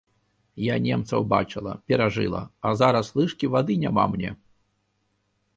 [0.67, 4.31] Я немцаў бачыла, перажыла, а зараз лыжкі вады няма мне!